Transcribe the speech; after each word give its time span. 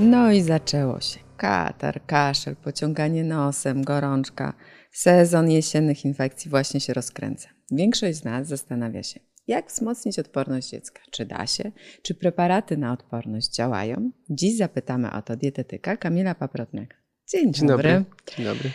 No 0.00 0.32
i 0.32 0.42
zaczęło 0.42 1.00
się. 1.00 1.18
Katar, 1.36 2.06
kaszel, 2.06 2.56
pociąganie 2.56 3.24
nosem, 3.24 3.84
gorączka. 3.84 4.54
Sezon 4.92 5.50
jesiennych 5.50 6.04
infekcji 6.04 6.50
właśnie 6.50 6.80
się 6.80 6.94
rozkręca. 6.94 7.48
Większość 7.70 8.18
z 8.18 8.24
nas 8.24 8.48
zastanawia 8.48 9.02
się, 9.02 9.20
jak 9.46 9.68
wzmocnić 9.68 10.18
odporność 10.18 10.70
dziecka? 10.70 11.00
Czy 11.10 11.26
da 11.26 11.46
się? 11.46 11.72
Czy 12.02 12.14
preparaty 12.14 12.76
na 12.76 12.92
odporność 12.92 13.54
działają? 13.54 14.10
Dziś 14.30 14.56
zapytamy 14.56 15.12
o 15.12 15.22
to 15.22 15.36
dietetyka 15.36 15.96
Kamila 15.96 16.34
Paprotniaka. 16.34 16.96
Dzień, 17.28 17.52
Dzień 17.52 17.68
dobry. 17.68 17.92
dobry. 17.92 18.36
Dzień 18.36 18.44
dobry. 18.46 18.70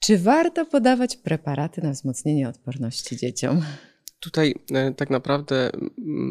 Czy 0.00 0.18
warto 0.18 0.66
podawać 0.66 1.16
preparaty 1.16 1.82
na 1.82 1.90
wzmocnienie 1.90 2.48
odporności 2.48 3.16
dzieciom? 3.16 3.62
Tutaj 4.20 4.54
e, 4.72 4.94
tak 4.94 5.10
naprawdę 5.10 5.70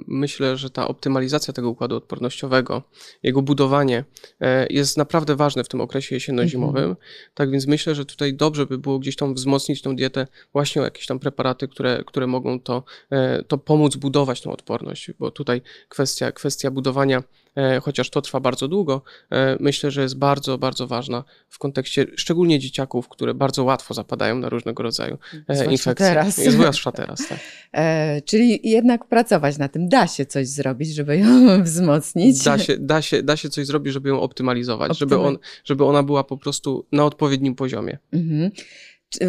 myślę, 0.07 0.57
że 0.57 0.69
ta 0.69 0.87
optymalizacja 0.87 1.53
tego 1.53 1.69
układu 1.69 1.95
odpornościowego, 1.95 2.83
jego 3.23 3.41
budowanie 3.41 4.03
e, 4.41 4.67
jest 4.69 4.97
naprawdę 4.97 5.35
ważne 5.35 5.63
w 5.63 5.67
tym 5.67 5.81
okresie 5.81 6.15
jesienno-zimowym. 6.15 6.95
Tak 7.33 7.51
więc 7.51 7.67
myślę, 7.67 7.95
że 7.95 8.05
tutaj 8.05 8.33
dobrze 8.33 8.65
by 8.65 8.77
było 8.77 8.99
gdzieś 8.99 9.15
tam 9.15 9.33
wzmocnić 9.33 9.81
tą 9.81 9.95
dietę 9.95 10.27
właśnie 10.53 10.81
o 10.81 10.85
jakieś 10.85 11.05
tam 11.05 11.19
preparaty, 11.19 11.67
które, 11.67 12.03
które 12.07 12.27
mogą 12.27 12.59
to, 12.59 12.83
e, 13.09 13.43
to 13.43 13.57
pomóc 13.57 13.95
budować 13.95 14.41
tą 14.41 14.51
odporność, 14.51 15.11
bo 15.19 15.31
tutaj 15.31 15.61
kwestia, 15.89 16.31
kwestia 16.31 16.71
budowania 16.71 17.23
chociaż 17.81 18.09
to 18.09 18.21
trwa 18.21 18.39
bardzo 18.39 18.67
długo, 18.67 19.01
e, 19.31 19.57
myślę, 19.59 19.91
że 19.91 20.01
jest 20.01 20.17
bardzo, 20.17 20.57
bardzo 20.57 20.87
ważna 20.87 21.23
w 21.49 21.59
kontekście 21.59 22.05
szczególnie 22.15 22.59
dzieciaków, 22.59 23.09
które 23.09 23.33
bardzo 23.33 23.63
łatwo 23.63 23.93
zapadają 23.93 24.35
na 24.39 24.49
różnego 24.49 24.83
rodzaju 24.83 25.17
e, 25.33 25.55
Zwłaszcza 25.55 25.71
infekcje. 25.71 26.05
teraz. 26.05 26.35
Zwłaszcza 26.35 26.91
teraz, 26.91 27.27
tak. 27.27 27.39
E, 27.71 28.21
czyli 28.21 28.59
jednak 28.69 29.07
pracować 29.07 29.57
na 29.57 29.67
tym. 29.67 29.89
Da 29.89 30.07
się 30.07 30.25
coś 30.25 30.47
zrobić, 30.47 30.95
żeby 30.95 31.17
ją 31.17 31.27
wzmocnić. 31.63 32.43
Da 32.43 32.57
się, 32.59 32.77
da, 32.77 33.01
się, 33.01 33.23
da 33.23 33.37
się 33.37 33.49
coś 33.49 33.65
zrobić, 33.65 33.93
żeby 33.93 34.09
ją 34.09 34.21
optymalizować, 34.21 34.91
Optymal- 34.91 34.95
żeby, 34.99 35.17
on, 35.17 35.37
żeby 35.63 35.85
ona 35.85 36.03
była 36.03 36.23
po 36.23 36.37
prostu 36.37 36.85
na 36.91 37.05
odpowiednim 37.05 37.55
poziomie. 37.55 37.97
Mhm. 38.13 38.51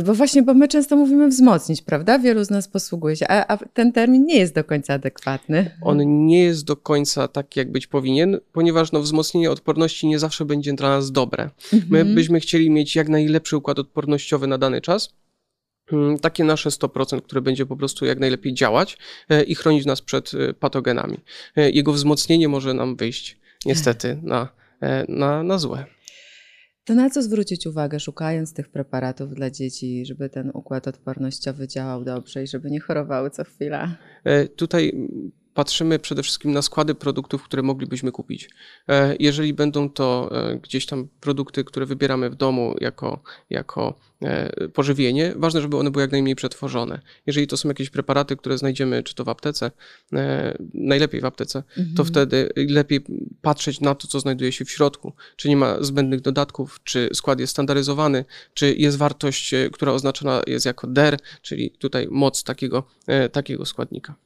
Bo 0.06 0.14
właśnie, 0.14 0.42
bo 0.42 0.54
my 0.54 0.68
często 0.68 0.96
mówimy 0.96 1.28
wzmocnić, 1.28 1.82
prawda? 1.82 2.18
Wielu 2.18 2.44
z 2.44 2.50
nas 2.50 2.68
posługuje 2.68 3.16
się, 3.16 3.28
a, 3.28 3.46
a 3.52 3.56
ten 3.56 3.92
termin 3.92 4.24
nie 4.26 4.38
jest 4.38 4.54
do 4.54 4.64
końca 4.64 4.94
adekwatny. 4.94 5.70
On 5.82 6.26
nie 6.26 6.42
jest 6.44 6.64
do 6.64 6.76
końca 6.76 7.28
taki, 7.28 7.60
jak 7.60 7.72
być 7.72 7.86
powinien, 7.86 8.38
ponieważ 8.52 8.92
no, 8.92 9.00
wzmocnienie 9.00 9.50
odporności 9.50 10.06
nie 10.06 10.18
zawsze 10.18 10.44
będzie 10.44 10.72
dla 10.72 10.88
nas 10.88 11.12
dobre. 11.12 11.50
My 11.72 11.98
Mhm. 11.98 12.14
byśmy 12.14 12.40
chcieli 12.40 12.70
mieć 12.70 12.96
jak 12.96 13.08
najlepszy 13.08 13.56
układ 13.56 13.78
odpornościowy 13.78 14.46
na 14.46 14.58
dany 14.58 14.80
czas. 14.80 15.08
Mm, 15.92 16.18
Takie 16.18 16.44
nasze 16.44 16.70
100%, 16.70 17.22
które 17.22 17.40
będzie 17.40 17.66
po 17.66 17.76
prostu 17.76 18.06
jak 18.06 18.18
najlepiej 18.18 18.54
działać 18.54 18.98
e, 19.28 19.42
i 19.42 19.54
chronić 19.54 19.86
nas 19.86 20.02
przed 20.02 20.30
e, 20.34 20.54
patogenami. 20.54 21.18
E, 21.56 21.70
Jego 21.70 21.92
wzmocnienie 21.92 22.48
może 22.48 22.74
nam 22.74 22.96
wyjść 22.96 23.38
niestety 23.66 24.18
na, 24.22 24.48
na, 25.08 25.42
na 25.42 25.58
złe. 25.58 25.84
To 26.86 26.94
na 26.94 27.10
co 27.10 27.22
zwrócić 27.22 27.66
uwagę, 27.66 28.00
szukając 28.00 28.52
tych 28.52 28.68
preparatów 28.68 29.34
dla 29.34 29.50
dzieci, 29.50 30.06
żeby 30.06 30.28
ten 30.28 30.50
układ 30.54 30.88
odpornościowy 30.88 31.68
działał 31.68 32.04
dobrze 32.04 32.42
i 32.42 32.46
żeby 32.46 32.70
nie 32.70 32.80
chorowały 32.80 33.30
co 33.30 33.44
chwila? 33.44 33.96
E, 34.24 34.48
Tutaj 34.48 35.08
patrzymy 35.56 35.98
przede 35.98 36.22
wszystkim 36.22 36.52
na 36.52 36.62
składy 36.62 36.94
produktów, 36.94 37.42
które 37.42 37.62
moglibyśmy 37.62 38.12
kupić. 38.12 38.48
E, 38.88 39.16
Jeżeli 39.18 39.54
będą 39.54 39.90
to 39.90 40.30
e, 40.32 40.56
gdzieś 40.56 40.86
tam 40.86 41.08
produkty, 41.20 41.64
które 41.64 41.86
wybieramy 41.86 42.30
w 42.30 42.34
domu 42.34 42.74
jako, 42.80 43.22
jako 43.50 43.98
e, 44.22 44.68
pożywienie, 44.68 45.32
ważne, 45.36 45.60
żeby 45.60 45.76
one 45.76 45.90
były 45.90 46.02
jak 46.02 46.12
najmniej 46.12 46.36
przetworzone. 46.36 47.00
Jeżeli 47.26 47.46
to 47.46 47.56
są 47.56 47.68
jakieś 47.68 47.90
preparaty, 47.90 48.36
które 48.36 48.58
znajdziemy 48.58 49.02
czy 49.02 49.14
to 49.14 49.24
w 49.24 49.28
aptece, 49.28 49.70
najlepiej 50.74 51.20
w 51.20 51.24
aptece, 51.24 51.62
to 51.76 51.80
Mhm. 51.80 52.08
wtedy 52.08 52.48
lepiej 52.68 53.04
patrzeć 53.42 53.80
na 53.80 53.94
to, 53.94 54.08
co 54.08 54.20
znajduje 54.20 54.52
się 54.52 54.64
w 54.64 54.70
środku. 54.70 55.12
Czy 55.36 55.48
nie 55.48 55.56
ma 55.56 55.82
zbędnych 55.82 56.20
dodatków, 56.20 56.80
czy 56.84 57.08
skład 57.12 57.40
jest 57.40 57.50
standaryzowany, 57.50 58.24
czy 58.54 58.74
jest 58.74 58.96
wartość, 58.96 59.54
która 59.72 59.92
oznaczona 59.92 60.42
jest 60.46 60.66
jako 60.66 60.86
DER, 60.86 61.18
czyli 61.42 61.70
tutaj 61.70 62.08
moc 62.10 62.42
takiego, 62.42 62.84
takiego 63.32 63.64
składnika. 63.66 64.25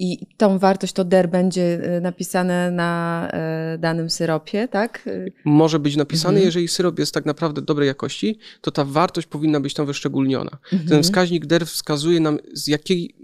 I 0.00 0.26
tą 0.36 0.58
wartość, 0.58 0.92
to 0.92 1.04
DER 1.04 1.28
będzie 1.30 1.94
y, 1.96 2.00
napisane 2.00 2.70
na 2.70 3.28
y, 3.74 3.78
danym 3.78 4.10
syropie, 4.10 4.68
tak? 4.68 5.06
Y, 5.06 5.32
Może 5.44 5.78
być 5.78 5.96
napisany, 5.96 6.34
Mhm. 6.34 6.46
jeżeli 6.46 6.68
syrop 6.68 6.98
jest 6.98 7.14
tak 7.14 7.26
naprawdę 7.26 7.62
dobrej 7.62 7.86
jakości, 7.86 8.38
to 8.60 8.70
ta 8.70 8.84
wartość 8.84 9.26
powinna 9.26 9.60
być 9.60 9.74
tam 9.74 9.86
wyszczególniona. 9.86 10.50
Ten 10.70 10.80
mhm. 10.80 11.02
wskaźnik 11.02 11.46
DER 11.46 11.66
wskazuje 11.66 12.20
nam, 12.20 12.38
z 12.52 12.66
jakiej 12.66 13.14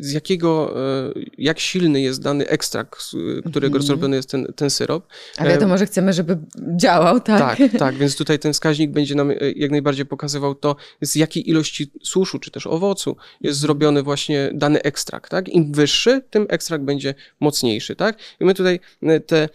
z 0.00 0.12
jakiego, 0.12 0.74
e, 1.06 1.12
jak 1.38 1.60
silny 1.60 2.00
jest 2.00 2.22
dany 2.22 2.48
ekstrakt, 2.48 3.02
z 3.02 3.10
którego 3.40 3.66
Mhm. 3.76 3.82
zrobiony 3.82 4.16
jest 4.16 4.30
ten, 4.30 4.46
ten 4.56 4.70
syrop. 4.70 5.06
A 5.38 5.44
wiadomo, 5.44 5.78
że 5.78 5.86
chcemy, 5.86 6.12
żeby 6.12 6.38
działał, 6.76 7.20
tak? 7.20 7.58
Tak, 7.58 7.70
tak, 7.78 7.94
więc 7.94 8.16
tutaj 8.16 8.38
ten 8.38 8.52
wskaźnik 8.52 8.90
będzie 8.90 9.14
nam 9.14 9.30
e, 9.30 9.34
jak 9.56 9.70
najbardziej 9.70 10.06
pokazywał 10.06 10.54
to, 10.54 10.76
z 11.00 11.14
jakiej 11.14 11.50
ilości 11.50 11.90
suszu 12.02 12.38
czy 12.38 12.50
też 12.50 12.66
owocu 12.66 13.16
jest 13.40 13.58
zrobiony 13.60 14.02
właśnie 14.02 14.50
dany 14.54 14.82
ekstrakt, 14.82 15.30
tak? 15.30 15.48
Im 15.48 15.72
wyższy, 15.72 16.22
tym 16.30 16.46
ekstrakt 16.48 16.84
będzie 16.84 17.14
mocniejszy, 17.40 17.96
tak? 17.96 18.18
I 18.40 18.44
my 18.44 18.54
tutaj 18.54 18.80
e, 19.02 19.20
te, 19.20 19.42
e, 19.42 19.48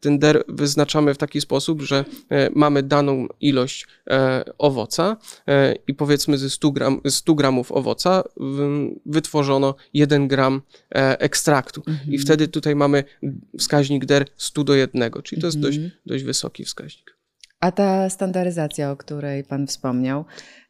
ten 0.00 0.18
der 0.18 0.44
wyznaczamy 0.48 1.14
w 1.14 1.18
taki 1.18 1.40
sposób, 1.40 1.82
że 1.82 2.04
e, 2.30 2.50
mamy 2.54 2.82
daną 2.82 3.26
ilość 3.40 3.86
e, 4.10 4.44
owoca 4.58 5.16
e, 5.48 5.74
i 5.88 5.94
powiedzmy 5.94 6.38
ze 6.38 6.50
100, 6.50 6.70
gram, 6.70 7.00
100 7.08 7.34
gramów 7.34 7.72
owoca 7.72 8.24
w- 8.36 8.90
wytworzono 9.22 9.74
1 9.94 10.28
gram 10.28 10.62
e, 10.94 11.20
ekstraktu. 11.20 11.82
I 12.08 12.18
wtedy 12.18 12.48
tutaj 12.48 12.76
mamy 12.76 13.04
wskaźnik 13.58 14.04
der 14.04 14.24
100 14.36 14.64
do 14.64 14.74
1, 14.74 15.12
czyli 15.22 15.40
to 15.40 15.46
jest 15.46 15.60
dość, 15.60 15.76
Mhm. 15.76 15.92
dość 16.06 16.24
wysoki 16.24 16.64
wskaźnik. 16.64 17.16
A 17.60 17.72
ta 17.72 18.10
standaryzacja, 18.10 18.90
o 18.90 18.96
której 18.96 19.44
Pan 19.44 19.66
wspomniał, 19.66 20.24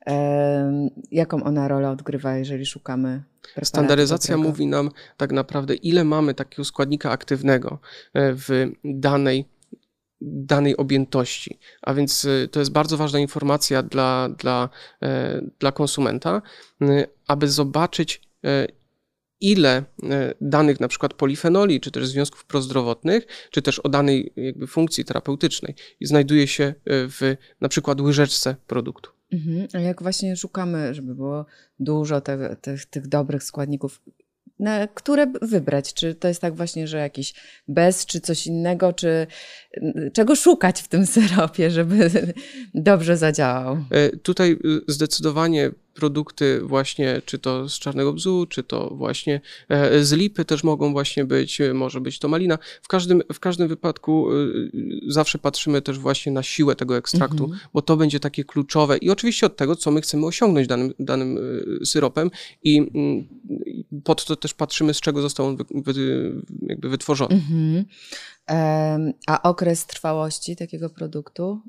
em, 0.07 0.91
jaką 1.11 1.43
ona 1.45 1.69
rolę 1.69 1.91
odgrywa, 1.91 2.37
jeżeli 2.37 2.67
szukamy 2.67 3.23
Standaryzacja 3.65 4.37
mówi 4.37 4.67
nam 4.67 4.91
tak 5.17 5.33
naprawdę, 5.33 5.75
ile 5.75 6.05
mamy 6.05 6.35
takiego 6.35 6.65
składnika 6.65 7.11
aktywnego 7.11 7.79
e, 8.15 8.33
w 8.35 8.71
danej, 8.85 9.45
danej 10.21 10.77
objętości. 10.77 11.59
A 11.83 11.95
więc 11.95 12.25
e, 12.25 12.49
to 12.49 12.61
jest 12.61 12.73
bardzo 12.73 12.97
ważna 12.97 13.19
informacja 13.19 13.83
dla, 13.83 14.29
dla, 14.29 14.69
e, 15.03 15.41
dla 15.59 15.73
konsumenta, 15.73 16.43
e, 16.83 17.07
aby 17.29 17.49
zobaczyć, 17.49 18.17
e, 18.17 18.32
ile 19.41 19.85
e, 20.03 20.35
danych 20.41 20.81
na 20.81 20.89
przykład 20.89 21.15
polifenoli, 21.15 21.81
czy 21.81 21.91
też 21.91 22.07
związków 22.07 22.45
prozdrowotnych, 22.45 23.27
czy 23.51 23.63
też 23.63 23.79
o 23.79 23.89
danej 23.89 24.33
jakby 24.37 24.67
funkcji 24.67 25.05
terapeutycznej 25.05 25.75
znajduje 26.01 26.47
się 26.47 26.65
e, 26.65 26.75
w 26.87 27.21
na 27.61 27.69
przykład 27.69 28.01
łyżeczce 28.01 28.57
produktu. 28.67 29.11
Mhm. 29.33 29.69
A 29.73 29.79
jak 29.79 30.03
właśnie 30.03 30.37
szukamy, 30.37 30.95
żeby 30.95 31.15
było 31.15 31.47
dużo 31.81 32.21
te, 32.21 32.57
tych, 32.57 32.87
tych 32.87 33.07
dobrych 33.07 33.43
składników, 33.43 34.01
na 34.59 34.87
które 34.89 35.27
wybrać? 35.43 35.95
Czy 35.95 36.15
to 36.15 36.29
jest 36.29 36.41
tak 36.41 36.57
właśnie, 36.57 36.89
że 36.89 36.99
jakiś 36.99 37.35
bez, 37.69 38.07
czy 38.07 38.21
coś 38.21 38.47
innego, 38.47 38.93
czy 38.93 39.27
n- 39.73 40.11
czego 40.13 40.37
szukać 40.37 40.83
w 40.83 40.89
tym 40.89 41.07
syropie, 41.17 41.71
żeby 41.71 42.11
dobrze 42.75 43.17
zadziałał? 43.17 43.77
E, 43.91 44.17
Tutaj 44.17 44.53
y, 44.53 44.81
zdecydowanie 44.89 45.71
produkty 45.95 46.61
właśnie, 46.61 47.23
czy 47.25 47.39
to 47.39 47.69
z 47.69 47.79
czarnego 47.79 48.13
bzu, 48.13 48.47
czy 48.49 48.63
to 48.63 48.91
właśnie 48.95 49.41
e, 49.69 50.05
z 50.05 50.13
lipy 50.13 50.45
też 50.45 50.65
mogą 50.65 50.93
właśnie 50.93 51.25
być, 51.25 51.61
e, 51.61 51.75
może 51.75 52.01
być 52.01 52.19
to 52.19 52.29
malina. 52.29 52.59
W 52.83 52.89
każdym, 52.89 53.23
w 53.33 53.41
każdym 53.41 53.69
wypadku 53.69 54.33
y, 54.33 54.71
zawsze 55.09 55.39
patrzymy 55.39 55.83
też 55.83 55.99
właśnie 55.99 56.33
na 56.33 56.43
siłę 56.43 56.77
tego 56.77 56.97
ekstraktu, 56.97 57.45
Mhm. 57.45 57.61
bo 57.75 57.83
to 57.83 57.97
będzie 57.97 58.21
takie 58.21 58.45
kluczowe 58.45 58.97
i 58.97 59.11
oczywiście 59.11 59.47
od 59.47 59.57
tego, 59.57 59.77
co 59.77 59.91
my 59.91 60.01
chcemy 60.01 60.27
osiągnąć 60.27 60.67
danym, 60.67 60.95
danym 60.99 61.39
syropem 61.85 62.31
i 62.63 62.79
mm, 62.79 63.27
i 63.67 63.85
pod 64.05 64.25
to 64.25 64.37
też 64.37 64.55
patrzymy, 64.55 64.95
z 64.95 65.01
czego 65.01 65.23
został 65.23 65.47
on 65.47 65.57
wy, 65.57 65.65
wy, 65.71 66.33
jakby 66.63 66.89
wytworzony. 66.89 67.35
Mhm. 67.35 67.85
A 69.27 69.43
okres 69.43 69.87
trwałości 69.87 70.57
takiego 70.57 70.91
produktu 70.91 71.61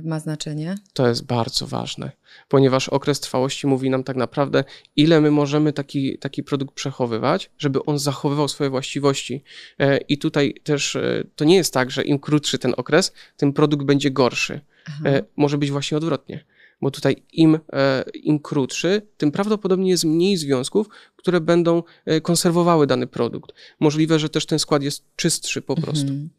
y, 0.00 0.08
ma 0.08 0.20
znaczenie? 0.20 0.74
To 0.92 1.08
jest 1.08 1.26
bardzo 1.26 1.66
ważne, 1.66 2.12
ponieważ 2.48 2.88
okres 2.88 3.20
trwałości 3.20 3.66
mówi 3.66 3.90
nam 3.90 4.04
tak 4.04 4.16
naprawdę, 4.16 4.64
ile 4.96 5.20
my 5.20 5.30
możemy 5.30 5.72
taki, 5.72 6.18
taki 6.18 6.42
produkt 6.42 6.74
przechowywać, 6.74 7.50
żeby 7.58 7.84
on 7.84 7.98
zachowywał 7.98 8.48
swoje 8.48 8.70
właściwości. 8.70 9.44
E, 9.78 9.96
I 9.98 10.18
tutaj 10.18 10.54
też 10.62 10.96
e, 10.96 11.24
to 11.36 11.44
nie 11.44 11.56
jest 11.56 11.74
tak, 11.74 11.90
że 11.90 12.02
im 12.02 12.18
krótszy 12.18 12.58
ten 12.58 12.74
okres, 12.76 13.12
tym 13.36 13.52
produkt 13.52 13.86
będzie 13.86 14.10
gorszy. 14.10 14.60
Aha. 14.86 15.02
E, 15.06 15.22
Może 15.36 15.58
być 15.58 15.70
właśnie 15.70 15.96
odwrotnie. 15.96 16.44
Bo 16.80 16.90
tutaj 16.90 17.16
im, 17.32 17.58
e, 17.72 18.04
im 18.14 18.38
krótszy, 18.38 19.02
tym 19.16 19.32
prawdopodobnie 19.32 19.90
jest 19.90 20.04
mniej 20.04 20.36
związków, 20.36 20.88
które 21.16 21.40
będą 21.40 21.82
e, 22.04 22.20
konserwowały 22.20 22.86
dany 22.86 23.06
produkt. 23.06 23.52
Możliwe, 23.80 24.18
że 24.18 24.28
też 24.28 24.46
ten 24.46 24.58
skład 24.58 24.82
jest 24.82 25.04
czystszy 25.16 25.62
po 25.62 25.76
prostu. 25.76 26.08
Mhm. 26.08 26.30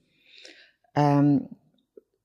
Em, 0.93 1.47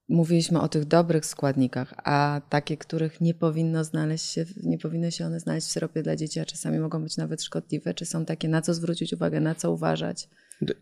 Mówiliśmy 0.09 0.61
o 0.61 0.69
tych 0.69 0.85
dobrych 0.85 1.27
składnikach, 1.27 1.95
a 1.97 2.41
takie, 2.49 2.77
których 2.77 3.21
nie 3.21 3.35
powinno 3.35 3.85
znaleźć 3.85 4.25
się, 4.25 4.45
nie 4.63 4.79
powinny 4.79 5.13
się 5.13 5.27
one 5.27 5.41
znaleźć 5.41 5.67
w 5.67 5.71
syropie 5.71 6.03
dla 6.03 6.17
dzieci, 6.17 6.41
a 6.41 6.45
czasami 6.45 6.79
mogą 6.79 7.03
być 7.03 7.17
nawet 7.17 7.43
szkodliwe. 7.43 7.95
Czy 7.95 8.07
są 8.07 8.25
takie, 8.25 8.49
na 8.49 8.63
co 8.63 8.75
zwrócić 8.75 9.13
uwagę, 9.13 9.41
na 9.41 9.55
co 9.55 9.73
uważać? 9.73 10.29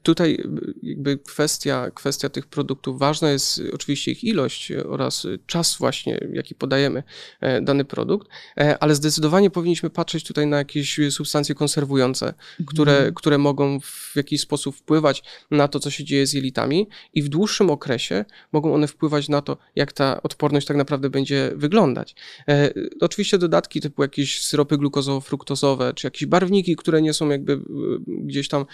Tutaj 0.02 0.44
jakby 0.82 1.18
kwestia, 1.18 1.90
kwestia 1.90 2.28
tych 2.28 2.46
produktów, 2.46 2.98
ważna 2.98 3.30
jest 3.30 3.62
oczywiście 3.72 4.10
ich 4.10 4.24
ilość 4.24 4.72
oraz 4.72 5.26
czas 5.46 5.76
właśnie, 5.78 6.20
jaki 6.32 6.54
podajemy 6.54 7.02
e, 7.40 7.60
dany 7.60 7.84
produkt, 7.84 8.28
e, 8.58 8.78
ale 8.78 8.94
zdecydowanie 8.94 9.50
powinniśmy 9.50 9.90
patrzeć 9.90 10.24
tutaj 10.24 10.46
na 10.46 10.56
jakieś 10.56 11.00
substancje 11.10 11.54
konserwujące, 11.54 12.26
mhm. 12.26 12.66
które, 12.66 13.12
które 13.14 13.38
mogą 13.38 13.80
w 13.80 14.12
jakiś 14.16 14.40
sposób 14.40 14.76
wpływać 14.76 15.22
na 15.50 15.68
to, 15.68 15.80
co 15.80 15.90
się 15.90 16.04
dzieje 16.04 16.26
z 16.26 16.32
jelitami 16.32 16.88
i 17.14 17.22
w 17.22 17.28
dłuższym 17.28 17.70
okresie 17.70 18.24
mogą 18.52 18.74
one 18.74 18.86
wpływać 18.86 19.28
na 19.28 19.42
to, 19.42 19.56
jak 19.76 19.92
ta 19.92 20.22
odporność 20.22 20.66
tak 20.66 20.76
naprawdę 20.76 21.10
będzie 21.10 21.52
wyglądać. 21.54 22.14
E, 22.48 22.70
oczywiście 23.00 23.38
dodatki 23.38 23.80
typu 23.80 24.02
jakieś 24.02 24.42
syropy 24.42 24.78
glukozowo-fruktozowe, 24.78 25.94
czy 25.94 26.06
jakieś 26.06 26.26
barwniki, 26.26 26.76
które 26.76 27.02
nie 27.02 27.12
są 27.12 27.28
jakby 27.28 27.60
gdzieś 28.06 28.48
tam 28.48 28.66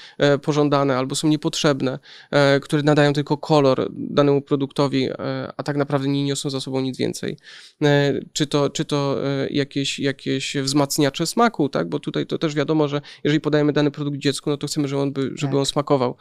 pożądane, 0.43 0.90
albo 0.97 1.15
są 1.15 1.29
niepotrzebne, 1.29 1.99
e, 2.31 2.61
które 2.61 2.83
nadają 2.83 3.13
tylko 3.13 3.37
kolor 3.37 3.89
danemu 3.93 4.43
produktowi, 4.43 5.09
e, 5.11 5.53
a 5.57 5.63
tak 5.63 5.77
naprawdę 5.77 6.09
nie 6.09 6.25
niosą 6.25 6.51
za 6.51 6.61
sobą 6.61 6.81
nic 6.81 6.99
więcej. 6.99 7.37
E, 7.83 8.21
czy 8.33 8.47
to, 8.47 8.71
czy 8.71 8.85
to 8.85 9.17
jakieś, 9.51 9.99
jakieś 9.99 10.57
wzmacniacze 10.57 11.27
smaku, 11.27 11.69
tak? 11.69 11.89
Bo 11.89 11.99
tutaj 11.99 12.27
to 12.27 12.39
też 12.39 12.55
wiadomo, 12.55 12.89
że 12.89 13.01
jeżeli 13.25 13.41
podajemy 13.41 13.73
dany 13.73 13.91
produkt 13.91 14.19
dziecku, 14.19 14.51
no 14.51 14.57
to 14.57 14.67
chcemy, 14.67 14.89
żeby 14.89 15.03
on, 15.03 15.13
by, 15.13 15.23
żeby 15.23 15.53
tak. 15.53 15.55
on 15.55 15.67
smakował. 15.67 16.17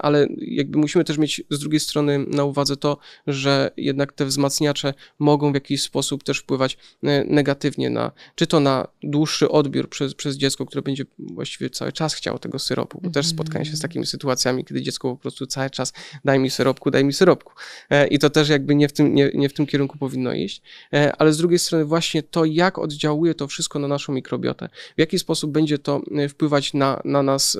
Ale 0.00 0.26
jakby 0.38 0.78
musimy 0.78 1.04
też 1.04 1.18
mieć 1.18 1.42
z 1.50 1.58
drugiej 1.58 1.80
strony 1.80 2.18
na 2.18 2.44
uwadze 2.44 2.76
to, 2.76 2.98
że 3.26 3.70
jednak 3.76 4.12
te 4.12 4.24
wzmacniacze 4.24 4.94
mogą 5.18 5.50
w 5.52 5.54
jakiś 5.54 5.82
sposób 5.82 6.24
też 6.24 6.38
wpływać 6.38 6.78
negatywnie 7.26 7.90
na, 7.90 8.12
czy 8.34 8.46
to 8.46 8.60
na 8.60 8.88
dłuższy 9.02 9.48
odbiór 9.48 9.88
przez, 9.88 10.14
przez 10.14 10.36
dziecko, 10.36 10.66
które 10.66 10.82
będzie 10.82 11.04
właściwie 11.18 11.70
cały 11.70 11.92
czas 11.92 12.14
chciało 12.14 12.38
tego 12.38 12.58
syropu, 12.58 13.00
bo 13.02 13.10
też 13.10 13.26
spotkanie 13.26 13.64
się 13.64 13.76
z 13.76 13.80
takimi 13.80 13.99
takimi 14.00 14.06
sytuacjami, 14.06 14.64
kiedy 14.64 14.82
dziecko 14.82 15.10
po 15.10 15.16
prostu 15.16 15.46
cały 15.46 15.70
czas 15.70 15.92
daj 16.24 16.38
mi 16.38 16.50
syropku, 16.50 16.90
daj 16.90 17.04
mi 17.04 17.12
syropku. 17.12 17.52
E, 17.90 18.06
I 18.06 18.18
to 18.18 18.30
też 18.30 18.48
jakby 18.48 18.74
nie 18.74 18.88
w 18.88 18.92
tym, 18.92 19.14
nie, 19.14 19.30
nie 19.34 19.48
w 19.48 19.52
tym 19.52 19.66
kierunku 19.66 19.98
powinno 19.98 20.32
iść. 20.32 20.62
E, 20.92 21.12
ale 21.16 21.32
z 21.32 21.38
drugiej 21.38 21.58
strony 21.58 21.84
właśnie 21.84 22.22
to, 22.22 22.44
jak 22.44 22.78
oddziałuje 22.78 23.34
to 23.34 23.46
wszystko 23.46 23.78
na 23.78 23.88
naszą 23.88 24.12
mikrobiotę, 24.12 24.68
w 24.96 25.00
jaki 25.00 25.18
sposób 25.18 25.50
będzie 25.50 25.78
to 25.78 26.00
e, 26.16 26.28
wpływać 26.28 26.74
na, 26.74 27.00
na 27.04 27.22
nas 27.22 27.58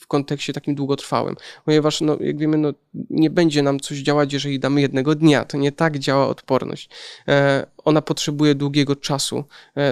w 0.00 0.06
kontekście 0.06 0.52
takim 0.52 0.74
długotrwałym. 0.74 1.36
Ponieważ, 1.64 2.00
no, 2.00 2.16
jak 2.20 2.38
wiemy, 2.38 2.58
no, 2.58 2.72
nie 3.10 3.30
będzie 3.30 3.62
nam 3.62 3.80
coś 3.80 3.98
działać, 3.98 4.32
jeżeli 4.32 4.58
damy 4.58 4.80
jednego 4.80 5.14
dnia. 5.14 5.44
To 5.44 5.58
nie 5.58 5.72
tak 5.72 5.98
działa 5.98 6.28
odporność 6.28 6.88
ona 7.84 8.02
potrzebuje 8.02 8.54
długiego 8.54 8.96
czasu 8.96 9.44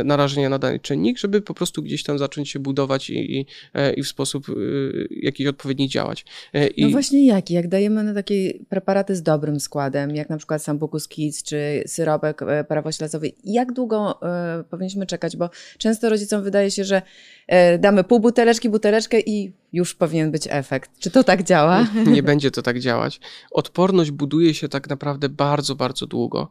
narażenia 0.05 0.49
na 0.49 0.59
dany 0.59 0.81
czynnik, 0.81 1.19
żeby 1.19 1.43
po 1.43 1.55
prostu 1.55 1.83
gdzieś 1.83 2.03
tam 2.03 2.19
zacząć 2.19 2.51
się 2.51 2.59
budować 2.59 3.11
i, 3.11 3.39
i, 3.39 3.47
i 3.97 4.03
w 4.03 4.09
sposób 4.09 4.47
jakiś 5.29 5.47
odpowiedni 5.47 5.89
działać. 5.89 6.25
I... 6.77 6.83
No 6.83 6.91
właśnie 6.91 7.27
jaki? 7.27 7.55
Jak 7.55 7.69
dajemy 7.69 8.05
na 8.05 8.15
takie 8.15 8.53
preparaty 8.69 9.17
z 9.17 9.23
dobrym 9.23 9.61
składem, 9.61 10.17
jak 10.17 10.31
na 10.31 10.37
przykład 10.37 10.63
Sambucus 10.63 11.09
Kids 11.09 11.43
czy 11.43 11.83
syropek 11.87 12.41
prawoślazowy, 12.69 13.31
jak 13.45 13.73
długo 13.73 14.21
y, 14.61 14.65
powinniśmy 14.65 15.07
czekać? 15.07 15.37
Bo 15.37 15.51
często 15.79 16.09
rodzicom 16.09 16.43
wydaje 16.43 16.71
się, 16.71 16.85
że 16.85 17.03
damy 17.79 18.05
pół 18.05 18.21
buteleczki, 18.21 18.69
buteleczkę 18.69 19.21
i 19.21 19.53
już 19.73 19.95
powinien 19.95 20.31
być 20.31 20.49
efekt. 20.51 20.91
Czy 20.99 21.11
to 21.11 21.25
tak 21.25 21.43
działa? 21.43 21.87
Nie 22.07 22.23
będzie 22.23 22.51
to 22.51 22.63
tak 22.63 22.81
działać. 22.81 23.21
Odporność 23.51 24.11
buduje 24.11 24.55
się 24.55 24.69
tak 24.69 24.89
naprawdę 24.89 25.29
bardzo, 25.29 25.75
bardzo 25.75 26.07
długo. 26.07 26.51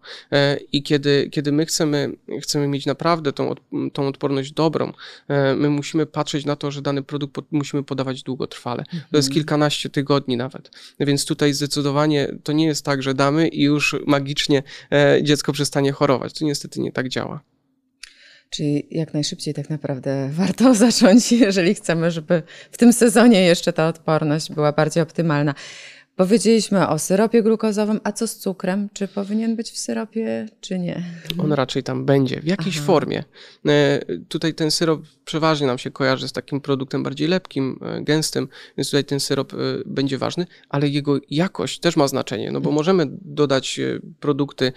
I 0.72 0.84
kiedy 0.84 1.28
kiedy, 1.32 1.52
my 1.52 1.66
chcemy, 1.66 2.12
chcemy 2.42 2.68
mieć 2.68 2.86
naprawdę 2.86 3.34
tą, 3.34 3.56
tą 3.94 4.08
odporność 4.08 4.52
dobrą, 4.52 4.94
e, 5.28 5.56
my 5.56 5.70
musimy 5.70 6.06
patrzeć 6.06 6.46
na 6.46 6.56
to, 6.56 6.72
że 6.72 6.82
dany 6.82 7.04
produkt 7.04 7.42
musimy 7.52 7.84
podawać 7.84 8.24
długotrwale. 8.24 8.84
To 8.86 9.18
jest 9.18 9.28
mhm. 9.28 9.34
kilkanaście 9.34 9.90
tygodni 9.90 10.38
nawet. 10.38 10.72
Więc 11.00 11.26
tutaj 11.26 11.54
zdecydowanie 11.54 12.34
to 12.44 12.52
nie 12.52 12.66
jest 12.66 12.86
tak, 12.86 13.04
że 13.04 13.14
damy 13.14 13.48
i 13.48 13.62
już 13.62 13.96
magicznie 14.08 14.64
e, 14.92 15.20
dziecko 15.24 15.54
przestanie 15.54 15.92
chorować. 15.92 16.34
To 16.34 16.46
niestety 16.46 16.80
nie 16.80 16.92
tak 16.92 17.10
działa. 17.10 17.42
Czyli 18.50 18.88
jak 18.92 19.14
najszybciej 19.14 19.54
tak 19.54 19.70
naprawdę 19.70 20.30
warto 20.34 20.76
zacząć, 20.86 21.32
jeżeli 21.32 21.74
chcemy, 21.74 22.12
żeby 22.12 22.44
w 22.72 22.78
tym 22.78 22.94
sezonie 22.94 23.42
jeszcze 23.42 23.74
ta 23.74 23.88
odporność 23.88 24.52
była 24.52 24.72
bardziej 24.72 25.04
optymalna. 25.04 25.54
Powiedzieliśmy 26.16 26.88
o 26.88 27.00
syropie 27.00 27.44
glukozowym, 27.44 28.00
a 28.04 28.12
co 28.12 28.28
z 28.28 28.36
cukrem? 28.36 28.90
Czy 28.94 29.08
powinien 29.08 29.56
być 29.56 29.72
w 29.72 29.78
syropie, 29.78 30.46
czy 30.62 30.80
nie? 30.80 31.04
On 31.38 31.54
raczej 31.54 31.84
tam 31.84 32.06
będzie, 32.06 32.42
w 32.42 32.46
jakiejś 32.46 32.78
Aha. 32.78 32.86
formie. 32.86 33.24
E, 33.68 34.00
tutaj 34.28 34.54
ten 34.54 34.72
syrop 34.72 35.02
przeważnie 35.28 35.68
nam 35.68 35.78
się 35.78 35.92
kojarzy 35.92 36.28
z 36.28 36.32
takim 36.32 36.62
produktem 36.62 37.04
bardziej 37.04 37.28
lepkim, 37.28 37.80
e, 37.82 38.02
gęstym, 38.02 38.48
więc 38.78 38.88
tutaj 38.88 39.06
ten 39.06 39.20
syrop 39.20 39.54
e, 39.54 39.58
będzie 39.86 40.18
ważny, 40.18 40.48
ale 40.70 40.88
jego 40.88 41.20
jakość 41.30 41.80
też 41.80 41.96
ma 41.96 42.08
znaczenie, 42.08 42.52
no 42.52 42.62
bo 42.62 42.70
mhm. 42.70 42.76
możemy 42.76 43.06
dodać 43.22 43.80
produkty, 44.20 44.74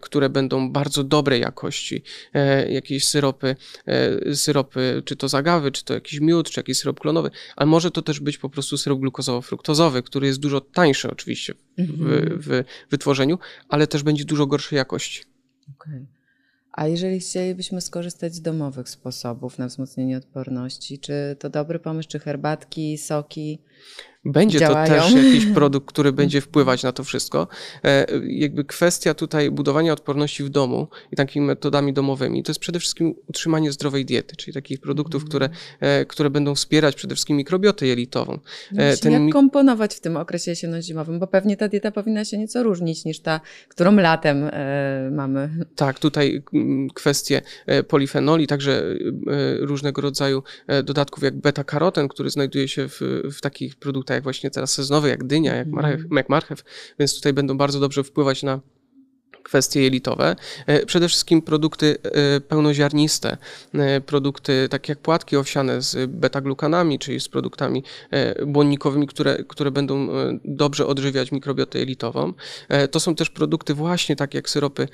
które 0.00 0.28
będą 0.28 0.72
bardzo 0.72 1.04
dobrej 1.04 1.40
jakości, 1.40 2.02
jakieś 2.68 3.08
syropy, 3.08 3.56
syropy, 4.34 5.02
czy 5.04 5.16
to 5.16 5.28
zagawy, 5.28 5.72
czy 5.72 5.84
to 5.84 5.94
jakiś 5.94 6.20
miód, 6.20 6.50
czy 6.50 6.60
jakiś 6.60 6.78
syrop 6.78 7.00
klonowy, 7.00 7.30
ale 7.56 7.66
może 7.66 7.90
to 7.90 8.02
też 8.02 8.20
być 8.20 8.38
po 8.38 8.50
prostu 8.50 8.76
syrop 8.76 9.00
glukozowo-fruktozowy, 9.00 10.02
który 10.02 10.26
jest 10.26 10.40
dużo 10.40 10.60
tańsze 10.60 11.10
oczywiście 11.10 11.54
w, 11.78 11.80
mhm. 11.80 12.40
w, 12.40 12.64
wytworzeniu, 12.90 13.38
ale 13.68 13.86
też 13.86 14.02
będzie 14.02 14.24
dużo 14.24 14.46
gorszej 14.46 14.76
jakości. 14.76 15.22
Okay. 15.76 16.06
A 16.76 16.86
jeżeli 16.86 17.20
chcielibyśmy 17.20 17.80
skorzystać 17.80 18.34
z 18.34 18.40
domowych 18.40 18.88
sposobów 18.88 19.58
na 19.58 19.66
wzmocnienie 19.66 20.16
odporności, 20.16 20.98
czy 20.98 21.36
to 21.38 21.50
dobry 21.50 21.78
pomysł, 21.78 22.08
czy 22.08 22.18
herbatki, 22.18 22.98
soki? 22.98 23.58
Będzie 24.24 24.58
działają. 24.58 24.86
to 24.86 24.94
też 24.94 25.12
jakiś 25.12 25.46
produkt, 25.54 25.88
który 25.88 26.12
będzie 26.12 26.40
wpływać 26.40 26.82
na 26.82 26.92
to 26.92 27.04
wszystko. 27.04 27.48
E, 27.84 28.06
jakby 28.26 28.64
kwestia 28.64 29.14
tutaj 29.14 29.50
budowania 29.50 29.92
odporności 29.92 30.44
w 30.44 30.48
domu 30.48 30.88
i 31.12 31.16
takimi 31.16 31.46
metodami 31.46 31.92
domowymi, 31.92 32.42
to 32.42 32.50
jest 32.50 32.60
przede 32.60 32.78
wszystkim 32.80 33.14
utrzymanie 33.28 33.72
zdrowej 33.72 34.04
diety, 34.04 34.36
czyli 34.36 34.54
takich 34.54 34.80
produktów, 34.80 35.22
mm. 35.22 35.28
które, 35.28 35.48
e, 35.80 36.04
które 36.04 36.30
będą 36.30 36.54
wspierać 36.54 36.94
przede 36.94 37.14
wszystkim 37.14 37.36
mikrobiotę 37.36 37.86
jelitową. 37.86 38.38
E, 38.76 38.96
ten... 38.96 39.12
Jak 39.12 39.32
komponować 39.32 39.94
w 39.94 40.00
tym 40.00 40.16
okresie 40.16 40.50
jesienno-zimowym, 40.50 41.18
bo 41.18 41.26
pewnie 41.26 41.56
ta 41.56 41.68
dieta 41.68 41.90
powinna 41.90 42.24
się 42.24 42.38
nieco 42.38 42.62
różnić 42.62 43.04
niż 43.04 43.20
ta, 43.20 43.40
którą 43.68 43.96
latem 43.96 44.50
mamy. 45.10 45.66
Tak, 45.76 45.98
tutaj 45.98 46.42
mm, 46.54 46.90
kwestie 46.90 47.42
polifenoli, 47.88 48.46
także 48.46 48.82
różnego 49.60 50.02
rodzaju 50.02 50.42
dodatków 50.84 51.22
jak 51.22 51.34
beta-karoten, 51.34 52.08
który 52.08 52.30
znajduje 52.30 52.68
się 52.68 52.88
w, 52.88 53.00
w 53.32 53.40
takich 53.40 53.76
produktach 53.76 54.13
jak 54.14 54.22
właśnie 54.22 54.50
teraz 54.50 54.72
sezonowe, 54.72 55.08
jak 55.08 55.24
dynia, 55.24 55.54
jak 55.54 55.68
marchew, 55.68 56.00
mhm. 56.00 56.16
jak 56.16 56.28
marchew, 56.28 56.64
więc 56.98 57.14
tutaj 57.14 57.32
będą 57.32 57.56
bardzo 57.56 57.80
dobrze 57.80 58.04
wpływać 58.04 58.42
na 58.42 58.60
kwestie 59.44 59.82
jelitowe. 59.82 60.36
E, 60.66 60.86
przede 60.86 61.08
wszystkim 61.08 61.42
produkty 61.42 61.96
e, 62.02 62.40
pełnoziarniste, 62.40 63.36
e, 63.74 64.00
produkty 64.00 64.68
takie 64.70 64.92
jak 64.92 64.98
płatki 64.98 65.36
owsiane 65.36 65.82
z 65.82 66.10
beta-glukanami, 66.10 66.98
czyli 66.98 67.20
z 67.20 67.28
produktami 67.28 67.82
błonnikowymi, 68.46 69.06
które, 69.06 69.44
które 69.48 69.70
będą 69.70 70.08
dobrze 70.44 70.86
odżywiać 70.86 71.32
mikrobiotę 71.32 71.78
jelitową. 71.78 72.32
To 72.90 73.00
są 73.00 73.14
też 73.14 73.30
produkty 73.30 73.74
właśnie 73.74 74.16
takie 74.16 74.38
jak 74.38 74.50
syropy 74.50 74.88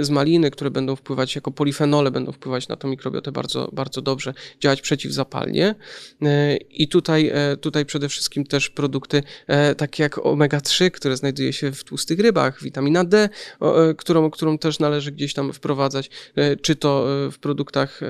z 0.00 0.10
maliny, 0.10 0.50
które 0.50 0.70
będą 0.70 0.96
wpływać 0.96 1.34
jako 1.34 1.50
polifenole, 1.50 2.10
będą 2.10 2.32
wpływać 2.32 2.68
na 2.68 2.76
tą 2.76 2.88
mikrobiotę 2.88 3.32
bardzo, 3.32 3.70
bardzo 3.72 4.02
dobrze, 4.02 4.34
działać 4.60 4.80
przeciwzapalnie. 4.80 5.74
I 6.70 6.88
tutaj, 6.88 7.32
tutaj 7.60 7.86
przede 7.86 8.08
wszystkim 8.08 8.46
też 8.46 8.70
produkty 8.70 9.22
takie 9.76 10.02
jak 10.02 10.16
omega-3, 10.16 10.90
które 10.90 11.16
znajduje 11.16 11.52
się 11.52 11.72
w 11.72 11.84
tłustych 11.84 12.20
rybach, 12.20 12.62
witamina 12.62 13.04
D, 13.04 13.28
którą, 13.94 14.30
którą 14.30 14.58
też 14.58 14.78
należy 14.78 15.12
gdzieś 15.12 15.34
tam 15.34 15.52
wprowadzać, 15.52 16.10
e, 16.36 16.56
czy 16.56 16.76
to 16.76 17.06
e, 17.26 17.30
w 17.30 17.38
produktach 17.38 18.02
e, 18.02 18.06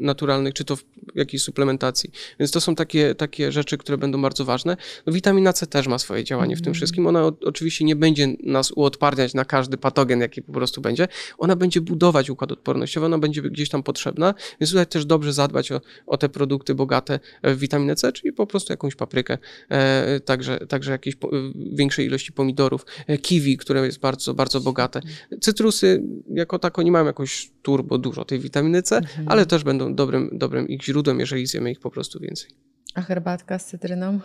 naturalnych, 0.00 0.54
czy 0.54 0.64
to 0.64 0.76
w 0.76 0.84
jakiejś 1.14 1.42
suplementacji. 1.42 2.10
Więc 2.40 2.50
to 2.50 2.60
są 2.60 2.74
takie, 2.74 3.14
takie 3.14 3.52
rzeczy, 3.52 3.78
które 3.78 3.98
będą 3.98 4.22
bardzo 4.22 4.44
ważne. 4.44 4.76
No, 5.06 5.12
witamina 5.12 5.52
C 5.52 5.66
też 5.66 5.86
ma 5.86 5.98
swoje 5.98 6.24
działanie 6.24 6.56
w 6.56 6.58
tym 6.58 6.70
mhm. 6.70 6.74
wszystkim. 6.74 7.06
Ona 7.06 7.24
oczywiście 7.44 7.84
nie 7.84 7.96
będzie 7.96 8.28
nas 8.42 8.72
uodparniać 8.72 9.34
na 9.34 9.44
każdy 9.44 9.76
patogen, 9.76 10.20
jaki 10.20 10.42
po 10.42 10.52
prostu 10.52 10.80
będzie. 10.80 11.08
Ona 11.38 11.56
będzie 11.56 11.80
budować 11.80 12.30
układ 12.30 12.52
odpornościowy, 12.52 13.06
ona 13.06 13.18
będzie 13.18 13.42
gdzieś 13.42 13.68
tam 13.68 13.82
potrzebna, 13.82 14.34
więc 14.60 14.70
tutaj 14.70 14.86
też 14.86 15.06
dobrze 15.06 15.32
zadbać 15.32 15.72
o, 15.72 15.80
o 16.06 16.16
te 16.16 16.28
produkty 16.28 16.74
bogate 16.74 17.20
w 17.42 17.58
witaminę 17.58 17.96
C, 17.96 18.12
czyli 18.12 18.32
po 18.32 18.46
prostu 18.46 18.72
jakąś 18.72 18.94
paprykę, 18.94 19.38
e, 19.68 20.20
także, 20.20 20.58
także 20.58 20.92
jakieś 20.92 21.16
po, 21.16 21.30
większej 21.72 22.06
ilości 22.06 22.32
pomidorów, 22.32 22.86
e, 23.06 23.18
kiwi, 23.18 23.56
które 23.56 23.86
jest 23.86 23.98
bardzo, 23.98 24.34
bardzo 24.34 24.60
bogate. 24.60 25.00
Cytrusy 25.40 26.02
jako 26.30 26.58
tako 26.58 26.82
nie 26.82 26.92
mają 26.92 27.04
jakoś 27.04 27.50
turbo 27.62 27.98
dużo 27.98 28.24
tej 28.24 28.40
witaminy 28.40 28.82
C, 28.82 28.96
mhm. 28.96 29.28
ale 29.28 29.46
też 29.46 29.64
będą 29.64 29.94
dobrym, 29.94 30.30
dobrym 30.32 30.68
ich 30.68 30.82
źródłem, 30.84 31.20
jeżeli 31.20 31.46
zjemy 31.46 31.70
ich 31.70 31.80
po 31.80 31.90
prostu 31.90 32.20
więcej. 32.20 32.50
A 32.94 33.02
herbatka 33.02 33.58
z 33.58 33.66
cytryną? 33.66 34.20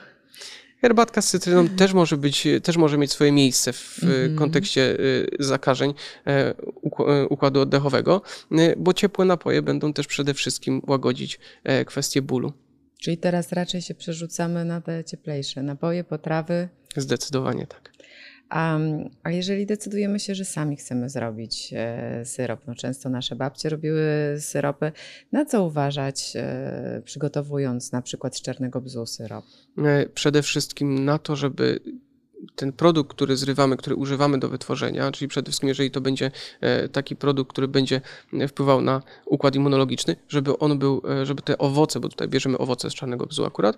Herbatka 0.82 1.22
z 1.22 1.30
cytryną 1.30 1.68
też 1.68 1.94
może 1.94 2.18
być, 2.18 2.48
też 2.64 2.78
może 2.78 2.98
mieć 2.98 3.12
swoje 3.12 3.32
miejsce 3.32 3.74
w 3.74 4.00
-hmm. 4.00 4.36
kontekście 4.36 5.00
y, 5.00 5.28
zakażeń 5.40 5.94
e, 6.28 6.30
e, 6.30 7.28
układu 7.30 7.62
oddechowego, 7.62 8.22
y, 8.52 8.76
bo 8.78 8.94
ciepłe 8.94 9.26
napoje 9.26 9.62
będą 9.62 9.94
też 9.94 10.08
przede 10.08 10.34
wszystkim 10.34 10.82
łagodzić 10.88 11.40
e, 11.64 11.86
kwestię 11.86 12.22
bólu. 12.22 12.54
Czyli 13.00 13.18
teraz 13.18 13.52
raczej 13.52 13.82
się 13.82 13.96
przerzucamy 13.96 14.66
na 14.66 14.82
te 14.82 15.04
cieplejsze 15.04 15.64
napoje, 15.64 16.04
potrawy. 16.04 16.70
Zdecydowanie 16.98 17.68
tak. 17.68 17.92
A, 18.50 18.80
a 19.24 19.32
jeżeli 19.32 19.66
decydujemy 19.66 20.20
się, 20.20 20.36
że 20.36 20.46
sami 20.46 20.76
chcemy 20.76 21.10
zrobić 21.10 21.74
e, 21.76 22.26
syrop, 22.26 22.60
no 22.68 22.76
często 22.76 23.10
nasze 23.10 23.36
babcie 23.36 23.70
robiły 23.70 24.36
syropy, 24.40 24.92
na 25.32 25.46
co 25.46 25.66
uważać, 25.66 26.34
e, 26.36 27.02
przygotowując 27.06 27.92
na 27.92 28.02
przykład 28.02 28.38
z 28.38 28.42
czarnego 28.42 28.82
bzu 28.82 29.06
syrop? 29.06 29.46
E, 29.78 30.06
Przede 30.06 30.42
wszystkim 30.42 31.06
na 31.06 31.18
to, 31.18 31.36
żeby 31.36 31.80
ten 32.60 32.74
produkt, 32.74 33.10
który 33.10 33.38
zrywamy, 33.38 33.78
który 33.78 33.96
używamy 33.96 34.40
do 34.40 34.50
wytworzenia, 34.50 35.12
czyli 35.12 35.30
przede 35.30 35.46
wszystkim, 35.46 35.70
jeżeli 35.70 35.92
to 35.92 36.02
będzie 36.02 36.32
e, 36.62 36.90
taki 36.90 37.16
produkt, 37.16 37.52
który 37.52 37.68
będzie 37.68 38.02
e, 38.34 38.48
wpływał 38.48 38.82
na 38.82 39.02
układ 39.26 39.56
immunologiczny, 39.56 40.16
żeby 40.30 40.58
on 40.58 40.80
był, 40.80 41.02
e, 41.10 41.26
żeby 41.26 41.42
te 41.42 41.58
owoce, 41.58 42.00
bo 42.00 42.10
tutaj 42.10 42.28
bierzemy 42.28 42.58
owoce 42.58 42.90
z 42.90 42.94
czarnego 42.94 43.26
bzu 43.26 43.46
akurat, 43.46 43.78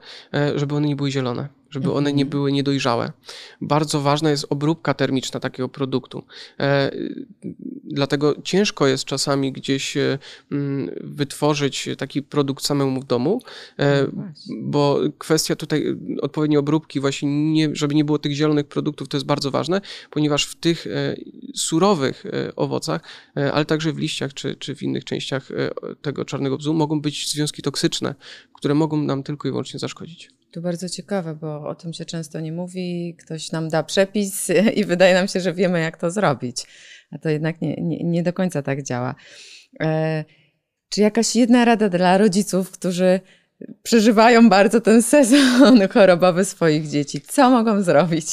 żeby 0.56 0.76
one 0.76 0.88
nie 0.88 0.96
były 0.96 1.12
zielone, 1.12 1.48
żeby 1.70 1.94
one 1.94 2.14
nie 2.14 2.26
były 2.26 2.52
niedojrzałe. 2.52 3.12
Bardzo 3.62 4.02
ważna 4.02 4.30
jest 4.30 4.46
obróbka 4.50 4.94
termiczna 4.94 5.40
takiego 5.40 5.70
produktu. 5.70 6.24
Dlatego 7.92 8.36
ciężko 8.44 8.88
jest 8.88 9.06
czasami 9.06 9.52
gdzieś 9.52 9.98
e, 9.98 10.20
mm, 10.52 10.90
wytworzyć 11.02 11.90
taki 11.98 12.24
produkt 12.24 12.66
samemu 12.66 13.02
w 13.02 13.06
domu, 13.06 13.42
e, 13.80 14.08
No 14.14 14.24
bo 14.62 15.00
kwestia 15.18 15.56
tutaj 15.56 15.96
odpowiedniej 16.22 16.58
obróbki, 16.58 17.00
właśnie 17.00 17.52
nie, 17.52 17.70
żeby 17.74 17.96
nie 17.96 18.06
było 18.06 18.20
tych 18.20 18.32
zielonych 18.32 18.68
produktów, 18.68 19.08
to 19.08 19.18
jest 19.18 19.28
bardzo 19.28 19.52
ważne, 19.52 19.82
ponieważ 20.10 20.46
w 20.46 20.56
tych 20.56 20.88
e, 20.88 21.16
surowych 21.56 22.24
owocach, 22.56 23.02
ale 23.54 23.66
także 23.66 23.94
w 23.94 23.98
liściach 23.98 24.34
czy, 24.34 24.56
czy 24.56 24.76
w 24.76 24.84
innych 24.84 25.06
częściach 25.06 25.50
tego 26.02 26.26
czarnego 26.26 26.58
bzu 26.58 26.74
mogą 26.74 27.02
być 27.02 27.32
związki 27.32 27.62
toksyczne, 27.62 28.16
które 28.54 28.74
mogą 28.74 29.02
nam 29.02 29.24
tylko 29.24 29.48
i 29.48 29.52
wyłącznie 29.52 29.80
zaszkodzić. 29.80 30.41
To 30.52 30.62
bardzo 30.62 30.90
ciekawe, 30.90 31.36
bo 31.36 31.68
o 31.68 31.76
tym 31.76 31.94
się 31.94 32.06
często 32.06 32.40
nie 32.40 32.52
mówi. 32.52 33.16
Ktoś 33.20 33.52
nam 33.52 33.70
da 33.70 33.84
przepis 33.84 34.52
i 34.76 34.86
wydaje 34.86 35.14
nam 35.14 35.28
się, 35.28 35.40
że 35.40 35.54
wiemy, 35.54 35.80
jak 35.80 35.98
to 35.98 36.12
zrobić. 36.12 36.66
A 37.12 37.18
to 37.18 37.30
jednak 37.30 37.62
nie, 37.62 37.76
nie, 37.76 38.04
nie 38.04 38.24
do 38.24 38.34
końca 38.34 38.62
tak 38.62 38.84
działa. 38.84 39.16
E, 39.80 40.26
czy 40.90 41.02
jakaś 41.02 41.36
jedna 41.36 41.66
rada 41.66 41.90
dla 41.90 42.18
rodziców, 42.18 42.72
którzy 42.72 43.20
przeżywają 43.84 44.50
bardzo 44.50 44.82
ten 44.82 45.02
sezon 45.14 45.88
chorobowy 45.88 46.46
swoich 46.46 46.90
dzieci? 46.90 47.22
Co 47.22 47.50
mogą 47.50 47.82
zrobić? 47.82 48.28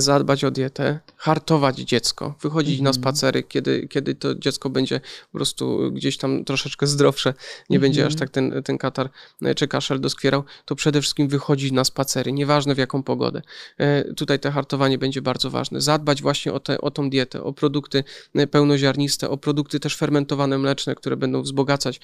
Zadbać 0.00 0.44
o 0.44 0.50
dietę, 0.50 1.00
hartować 1.16 1.78
dziecko, 1.78 2.34
wychodzić 2.42 2.80
na 2.80 2.92
spacery, 2.92 3.42
kiedy, 3.42 3.88
kiedy 3.88 4.14
to 4.14 4.34
dziecko 4.34 4.70
będzie 4.70 5.00
po 5.32 5.38
prostu 5.38 5.92
gdzieś 5.92 6.16
tam 6.16 6.44
troszeczkę 6.44 6.86
zdrowsze, 6.86 7.34
nie 7.70 7.80
będzie 7.80 8.06
aż 8.06 8.14
tak 8.14 8.30
ten, 8.30 8.62
ten 8.64 8.78
katar 8.78 9.10
e, 9.42 9.54
czy 9.54 9.68
kaszel 9.68 10.00
doskwierał, 10.00 10.44
to 10.64 10.74
przede 10.74 11.00
wszystkim 11.00 11.28
wychodzić 11.28 11.72
na 11.72 11.84
spacery, 11.84 12.32
nieważne 12.32 12.74
w 12.74 12.78
jaką 12.78 13.02
pogodę. 13.02 13.42
E, 13.78 14.14
Tutaj 14.14 14.38
to 14.38 14.50
hartowanie 14.50 14.98
będzie 14.98 15.22
bardzo 15.22 15.50
ważne. 15.50 15.80
Zadbać 15.80 16.22
właśnie 16.22 16.52
o, 16.52 16.60
te, 16.60 16.80
o 16.80 16.90
tą 16.90 17.10
dietę, 17.10 17.42
o 17.42 17.52
produkty 17.52 18.04
e, 18.34 18.46
pełnoziarniste, 18.46 19.30
o 19.30 19.36
produkty 19.36 19.80
też 19.80 19.96
fermentowane 19.96 20.58
mleczne, 20.58 20.94
które 20.94 21.16
będą 21.16 21.42
wzbogacać 21.42 22.00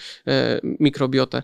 mikrobiotę. 0.63 1.43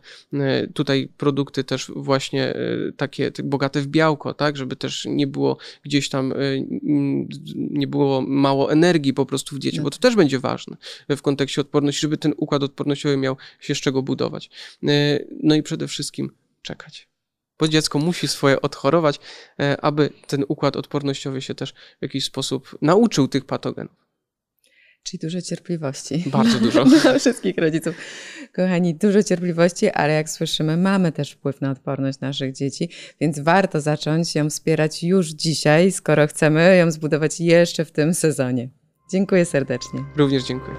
Tutaj 0.74 1.08
produkty 1.16 1.64
też 1.64 1.92
właśnie 1.96 2.54
takie 2.96 3.30
tak 3.30 3.48
bogate 3.48 3.80
w 3.80 3.86
białko, 3.86 4.34
tak, 4.34 4.56
żeby 4.56 4.76
też 4.76 5.04
nie 5.10 5.26
było 5.26 5.56
gdzieś 5.84 6.08
tam 6.08 6.34
nie 7.56 7.86
było 7.86 8.22
mało 8.22 8.72
energii 8.72 9.14
po 9.14 9.26
prostu 9.26 9.56
w 9.56 9.58
diecie, 9.58 9.78
No 9.78 9.84
bo 9.84 9.90
to 9.90 9.98
też 9.98 10.16
będzie 10.16 10.38
ważne 10.38 10.76
w 11.08 11.22
kontekście 11.22 11.60
odporności, 11.60 12.00
żeby 12.00 12.16
ten 12.16 12.34
układ 12.36 12.62
odpornościowy 12.62 13.16
miał 13.16 13.36
się 13.60 13.74
z 13.74 13.78
czego 13.78 14.02
budować. 14.02 14.50
E, 14.88 15.18
No 15.42 15.54
i 15.54 15.62
przede 15.62 15.88
wszystkim 15.88 16.30
czekać. 16.62 17.08
Bo 17.58 17.68
dziecko 17.68 17.98
musi 17.98 18.28
swoje 18.28 18.60
odchorować, 18.60 19.20
e, 19.60 19.80
aby 19.80 20.10
ten 20.26 20.44
układ 20.48 20.76
odpornościowy 20.76 21.42
się 21.42 21.54
też 21.54 21.72
w 21.72 22.02
jakiś 22.02 22.24
sposób 22.24 22.78
nauczył 22.82 23.28
tych 23.28 23.44
patogenów. 23.44 24.05
Czyli 25.06 25.20
dużo 25.20 25.42
cierpliwości. 25.42 26.24
Bardzo 26.26 26.58
dużo. 26.58 26.84
Dla 27.02 27.18
wszystkich 27.18 27.58
rodziców. 27.58 27.94
Kochani, 28.52 28.94
dużo 28.94 29.22
cierpliwości, 29.22 29.90
ale 29.90 30.12
jak 30.12 30.30
słyszymy, 30.30 30.76
mamy 30.76 31.12
też 31.12 31.32
wpływ 31.32 31.60
na 31.60 31.70
odporność 31.70 32.20
naszych 32.20 32.52
dzieci, 32.52 32.90
więc 33.20 33.38
warto 33.38 33.80
zacząć 33.80 34.34
ją 34.34 34.50
wspierać 34.50 35.02
już 35.02 35.28
dzisiaj, 35.28 35.92
skoro 35.92 36.26
chcemy 36.26 36.76
ją 36.76 36.90
zbudować 36.90 37.40
jeszcze 37.40 37.84
w 37.84 37.92
tym 37.92 38.14
sezonie. 38.14 38.68
Dziękuję 39.10 39.44
serdecznie. 39.44 40.00
Również 40.16 40.44
dziękuję. 40.44 40.76